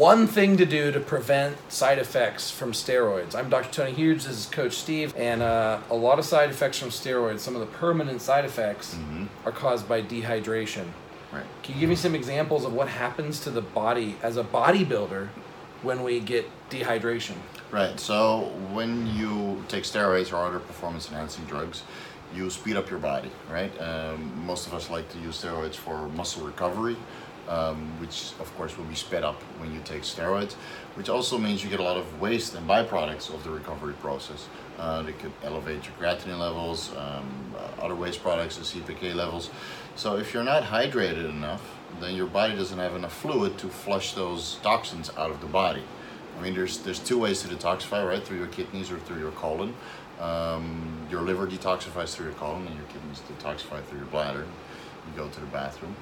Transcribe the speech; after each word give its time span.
one 0.00 0.26
thing 0.26 0.56
to 0.56 0.64
do 0.64 0.90
to 0.90 0.98
prevent 0.98 1.54
side 1.70 1.98
effects 1.98 2.50
from 2.50 2.72
steroids. 2.72 3.34
I'm 3.34 3.50
Dr. 3.50 3.70
Tony 3.70 3.92
Huge. 3.92 4.24
This 4.24 4.38
is 4.38 4.46
Coach 4.46 4.72
Steve, 4.72 5.14
and 5.14 5.42
uh, 5.42 5.78
a 5.90 5.94
lot 5.94 6.18
of 6.18 6.24
side 6.24 6.48
effects 6.48 6.78
from 6.78 6.88
steroids. 6.88 7.40
Some 7.40 7.54
of 7.54 7.60
the 7.60 7.66
permanent 7.66 8.22
side 8.22 8.46
effects 8.46 8.96
are 9.44 9.52
caused 9.52 9.86
by 9.86 10.00
dehydration. 10.00 10.86
Right. 11.30 11.44
Can 11.62 11.74
you 11.74 11.80
give 11.80 11.90
me 11.90 11.96
some 11.96 12.14
examples 12.14 12.64
of 12.64 12.72
what 12.72 12.88
happens 12.88 13.40
to 13.40 13.50
the 13.50 13.60
body 13.60 14.16
as 14.22 14.38
a 14.38 14.42
bodybuilder 14.42 15.28
when 15.82 16.02
we 16.02 16.18
get 16.20 16.46
dehydration? 16.70 17.34
Right. 17.70 18.00
So 18.00 18.54
when 18.72 19.06
you 19.06 19.62
take 19.68 19.84
steroids 19.84 20.32
or 20.32 20.36
other 20.36 20.60
performance 20.60 21.10
enhancing 21.10 21.44
drugs, 21.44 21.82
you 22.34 22.48
speed 22.48 22.76
up 22.76 22.88
your 22.88 23.00
body. 23.00 23.30
Right. 23.50 23.78
Um, 23.78 24.46
most 24.46 24.66
of 24.66 24.72
us 24.72 24.88
like 24.88 25.10
to 25.10 25.18
use 25.18 25.42
steroids 25.42 25.74
for 25.74 26.08
muscle 26.08 26.46
recovery, 26.46 26.96
um, 27.50 28.00
which 28.00 28.32
of 28.38 28.56
course 28.56 28.78
will 28.78 28.84
be 28.84 28.94
sped 28.94 29.24
up 29.24 29.42
when 29.58 29.74
you 29.74 29.80
take 29.84 30.02
steroids. 30.02 30.54
Which 30.94 31.08
also 31.08 31.36
means 31.36 31.62
you 31.62 31.68
get 31.68 31.80
a 31.80 31.82
lot 31.82 31.96
of 31.96 32.20
waste 32.20 32.54
and 32.54 32.66
byproducts 32.68 33.32
of 33.34 33.44
the 33.44 33.50
recovery 33.50 33.94
process. 33.94 34.48
Uh, 34.78 35.02
they 35.02 35.12
could 35.12 35.32
elevate 35.42 35.84
your 35.84 35.94
creatinine 35.98 36.38
levels, 36.38 36.92
um, 36.96 37.54
uh, 37.56 37.82
other 37.82 37.94
waste 37.94 38.22
products, 38.22 38.56
the 38.56 38.64
CPK 38.64 39.14
levels. 39.14 39.50
So 39.96 40.16
if 40.16 40.32
you're 40.32 40.44
not 40.44 40.62
hydrated 40.62 41.28
enough, 41.28 41.76
then 42.00 42.14
your 42.14 42.26
body 42.26 42.54
doesn't 42.54 42.78
have 42.78 42.94
enough 42.94 43.12
fluid 43.12 43.58
to 43.58 43.68
flush 43.68 44.14
those 44.14 44.58
toxins 44.62 45.10
out 45.18 45.30
of 45.30 45.40
the 45.40 45.46
body. 45.46 45.82
I 46.38 46.42
mean, 46.42 46.54
there's 46.54 46.78
there's 46.78 47.00
two 47.00 47.18
ways 47.18 47.42
to 47.42 47.48
detoxify, 47.48 48.06
right? 48.06 48.22
Through 48.22 48.38
your 48.38 48.46
kidneys 48.46 48.90
or 48.90 48.98
through 48.98 49.18
your 49.18 49.32
colon. 49.32 49.74
Um, 50.20 51.06
your 51.10 51.22
liver 51.22 51.46
detoxifies 51.46 52.14
through 52.14 52.26
your 52.26 52.34
colon, 52.34 52.66
and 52.66 52.76
your 52.76 52.86
kidneys 52.86 53.20
detoxify 53.20 53.82
through 53.84 53.98
your 53.98 54.08
bladder. 54.08 54.46
You 55.06 55.16
go 55.16 55.28
to 55.28 55.40
the 55.40 55.46
bathroom. 55.46 55.96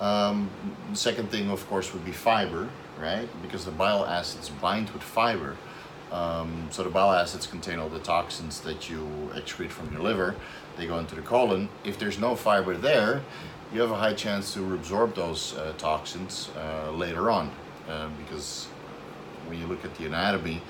Um, 0.00 0.50
the 0.90 0.96
second 0.96 1.30
thing, 1.30 1.50
of 1.50 1.66
course, 1.68 1.92
would 1.92 2.04
be 2.04 2.12
fiber, 2.12 2.68
right? 3.00 3.28
Because 3.42 3.64
the 3.64 3.70
bile 3.70 4.04
acids 4.04 4.48
bind 4.48 4.90
with 4.90 5.02
fiber. 5.02 5.56
Um, 6.10 6.68
so 6.70 6.82
the 6.82 6.90
bile 6.90 7.12
acids 7.12 7.46
contain 7.46 7.78
all 7.78 7.88
the 7.88 7.98
toxins 7.98 8.60
that 8.62 8.90
you 8.90 9.30
excrete 9.34 9.70
from 9.70 9.92
your 9.92 10.02
liver. 10.02 10.34
They 10.76 10.86
go 10.86 10.98
into 10.98 11.14
the 11.14 11.22
colon. 11.22 11.68
If 11.84 11.98
there's 11.98 12.18
no 12.18 12.34
fiber 12.34 12.76
there, 12.76 13.22
you 13.72 13.80
have 13.80 13.90
a 13.90 13.96
high 13.96 14.12
chance 14.12 14.52
to 14.54 14.60
reabsorb 14.60 15.14
those 15.14 15.56
uh, 15.56 15.72
toxins 15.78 16.50
uh, 16.56 16.90
later 16.90 17.30
on, 17.30 17.50
uh, 17.88 18.08
because 18.18 18.66
when 19.46 19.58
you 19.58 19.66
look 19.66 19.84
at 19.84 19.94
the 19.96 20.04
anatomy, 20.04 20.60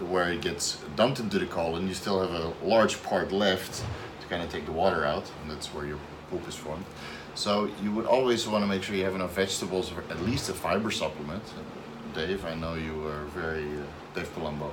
where 0.00 0.32
it 0.32 0.40
gets 0.40 0.78
dumped 0.96 1.20
into 1.20 1.38
the 1.38 1.46
colon, 1.46 1.88
you 1.88 1.94
still 1.94 2.20
have 2.20 2.30
a 2.30 2.52
large 2.64 3.02
part 3.02 3.32
left 3.32 3.84
to 4.20 4.26
kind 4.28 4.42
of 4.42 4.50
take 4.50 4.64
the 4.64 4.72
water 4.72 5.04
out, 5.04 5.30
and 5.42 5.50
that's 5.50 5.66
where 5.74 5.84
your 5.84 5.98
poop 6.30 6.46
is 6.48 6.54
formed. 6.54 6.84
So 7.34 7.70
you 7.82 7.92
would 7.92 8.06
always 8.06 8.48
want 8.48 8.64
to 8.64 8.68
make 8.68 8.82
sure 8.82 8.96
you 8.96 9.04
have 9.04 9.14
enough 9.14 9.34
vegetables, 9.34 9.92
or 9.92 10.02
at 10.10 10.20
least 10.22 10.48
a 10.48 10.52
fiber 10.54 10.90
supplement. 10.90 11.42
Dave, 12.14 12.44
I 12.44 12.54
know 12.54 12.74
you 12.74 13.06
are 13.06 13.24
very 13.26 13.64
uh, 13.64 13.82
Dave 14.14 14.34
Palumbo 14.34 14.70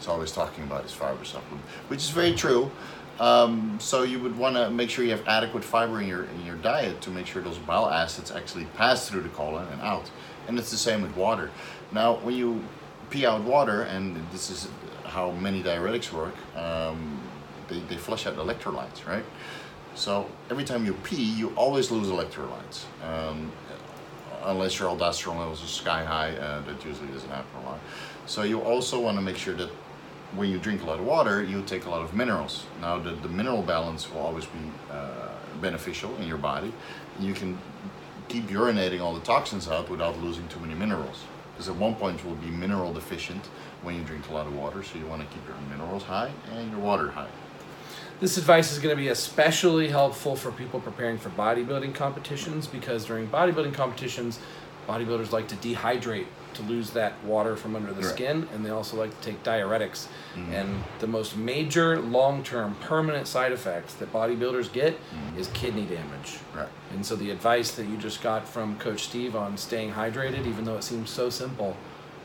is 0.00 0.08
always 0.08 0.32
talking 0.32 0.64
about 0.64 0.82
his 0.82 0.92
fiber 0.92 1.24
supplement, 1.24 1.64
which 1.88 2.00
is 2.00 2.10
very 2.10 2.34
true. 2.34 2.70
Um, 3.18 3.78
so 3.80 4.02
you 4.02 4.18
would 4.20 4.36
want 4.36 4.56
to 4.56 4.70
make 4.70 4.90
sure 4.90 5.04
you 5.04 5.10
have 5.10 5.26
adequate 5.26 5.64
fiber 5.64 6.00
in 6.00 6.06
your 6.06 6.24
in 6.24 6.44
your 6.44 6.56
diet 6.56 7.00
to 7.02 7.10
make 7.10 7.26
sure 7.26 7.42
those 7.42 7.58
bile 7.58 7.88
acids 7.88 8.30
actually 8.30 8.66
pass 8.76 9.08
through 9.08 9.22
the 9.22 9.30
colon 9.30 9.66
and 9.72 9.80
out. 9.80 10.10
And 10.48 10.58
it's 10.58 10.70
the 10.70 10.76
same 10.76 11.02
with 11.02 11.16
water. 11.16 11.50
Now, 11.92 12.16
when 12.16 12.34
you 12.34 12.62
pee 13.10 13.26
out 13.26 13.42
water, 13.42 13.82
and 13.82 14.16
this 14.32 14.50
is 14.50 14.68
how 15.04 15.30
many 15.30 15.62
diuretics 15.62 16.12
work, 16.12 16.34
um, 16.56 17.20
they, 17.68 17.80
they 17.80 17.96
flush 17.96 18.26
out 18.26 18.36
electrolytes, 18.36 19.06
right? 19.06 19.24
So 19.96 20.30
every 20.50 20.64
time 20.64 20.84
you 20.84 20.92
pee, 20.92 21.24
you 21.24 21.54
always 21.56 21.90
lose 21.90 22.08
electrolytes. 22.08 22.84
Um, 23.02 23.50
unless 24.44 24.78
your 24.78 24.94
aldosterone 24.94 25.38
levels 25.38 25.64
are 25.64 25.66
sky 25.66 26.04
high, 26.04 26.36
uh, 26.36 26.60
that 26.60 26.84
usually 26.84 27.08
doesn't 27.08 27.30
happen 27.30 27.62
a 27.62 27.66
lot. 27.66 27.80
So 28.26 28.42
you 28.42 28.60
also 28.60 29.00
want 29.00 29.16
to 29.16 29.22
make 29.22 29.36
sure 29.36 29.54
that 29.54 29.70
when 30.34 30.50
you 30.50 30.58
drink 30.58 30.82
a 30.82 30.84
lot 30.84 30.98
of 30.98 31.06
water, 31.06 31.42
you 31.42 31.62
take 31.62 31.86
a 31.86 31.90
lot 31.90 32.02
of 32.02 32.12
minerals. 32.14 32.66
Now, 32.80 32.98
the, 32.98 33.12
the 33.12 33.28
mineral 33.28 33.62
balance 33.62 34.10
will 34.12 34.20
always 34.20 34.44
be 34.44 34.58
uh, 34.90 35.28
beneficial 35.62 36.14
in 36.16 36.28
your 36.28 36.36
body. 36.38 36.72
You 37.18 37.32
can 37.32 37.58
keep 38.28 38.48
urinating 38.48 39.00
all 39.00 39.14
the 39.14 39.20
toxins 39.20 39.66
out 39.66 39.88
without 39.88 40.20
losing 40.20 40.46
too 40.48 40.60
many 40.60 40.74
minerals. 40.74 41.24
Because 41.54 41.70
at 41.70 41.76
one 41.76 41.94
point 41.94 42.22
you 42.22 42.28
will 42.28 42.36
be 42.36 42.50
mineral 42.50 42.92
deficient 42.92 43.46
when 43.82 43.94
you 43.94 44.02
drink 44.02 44.28
a 44.28 44.34
lot 44.34 44.46
of 44.46 44.54
water, 44.54 44.82
so 44.82 44.98
you 44.98 45.06
want 45.06 45.22
to 45.22 45.28
keep 45.34 45.46
your 45.48 45.56
minerals 45.70 46.02
high 46.02 46.30
and 46.52 46.70
your 46.70 46.80
water 46.80 47.10
high. 47.10 47.30
This 48.18 48.38
advice 48.38 48.72
is 48.72 48.78
going 48.78 48.96
to 48.96 49.00
be 49.00 49.08
especially 49.08 49.88
helpful 49.88 50.36
for 50.36 50.50
people 50.50 50.80
preparing 50.80 51.18
for 51.18 51.28
bodybuilding 51.30 51.94
competitions 51.94 52.66
because 52.66 53.04
during 53.04 53.28
bodybuilding 53.28 53.74
competitions, 53.74 54.38
bodybuilders 54.88 55.32
like 55.32 55.48
to 55.48 55.56
dehydrate 55.56 56.26
to 56.54 56.62
lose 56.62 56.90
that 56.92 57.22
water 57.24 57.56
from 57.56 57.76
under 57.76 57.92
the 57.92 58.02
skin, 58.02 58.48
and 58.54 58.64
they 58.64 58.70
also 58.70 58.96
like 58.96 59.10
to 59.20 59.30
take 59.30 59.42
diuretics. 59.42 60.06
Mm-hmm. 60.34 60.52
And 60.52 60.84
the 61.00 61.06
most 61.06 61.36
major 61.36 62.00
long 62.00 62.42
term 62.42 62.74
permanent 62.76 63.28
side 63.28 63.52
effects 63.52 63.92
that 63.94 64.10
bodybuilders 64.14 64.72
get 64.72 64.94
mm-hmm. 64.94 65.38
is 65.38 65.48
kidney 65.48 65.84
damage. 65.84 66.38
Right. 66.54 66.68
And 66.92 67.04
so 67.04 67.16
the 67.16 67.30
advice 67.30 67.72
that 67.72 67.84
you 67.84 67.98
just 67.98 68.22
got 68.22 68.48
from 68.48 68.78
Coach 68.78 69.04
Steve 69.04 69.36
on 69.36 69.58
staying 69.58 69.92
hydrated, 69.92 70.46
even 70.46 70.64
though 70.64 70.76
it 70.76 70.84
seems 70.84 71.10
so 71.10 71.28
simple, 71.28 71.76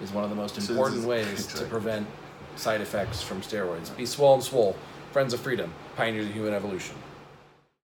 is 0.00 0.12
one 0.12 0.22
of 0.22 0.30
the 0.30 0.36
most 0.36 0.60
So 0.60 0.72
important 0.72 1.00
is- 1.00 1.06
ways 1.06 1.46
to 1.46 1.64
prevent 1.64 2.06
side 2.54 2.80
effects 2.80 3.22
from 3.22 3.40
steroids. 3.40 3.96
Be 3.96 4.06
swole 4.06 4.34
and 4.34 4.42
swole. 4.42 4.76
Friends 5.12 5.34
of 5.34 5.40
Freedom, 5.40 5.72
pioneers 5.96 6.26
of 6.26 6.32
human 6.34 6.54
evolution. 6.54 6.94